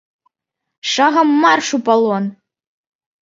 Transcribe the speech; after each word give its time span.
Шагам 0.91 1.29
марш 1.41 1.69
у 1.77 1.79
палон! 1.85 2.25